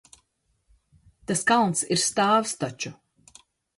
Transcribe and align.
Tas 1.31 1.43
kalns 1.51 1.85
ir 1.97 2.03
stāvs 2.07 2.59
taču. 2.65 2.93